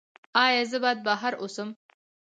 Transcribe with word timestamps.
ایا 0.43 0.63
زه 0.71 0.77
باید 0.83 0.99
بهر 1.07 1.33
اوسم؟ 1.41 1.69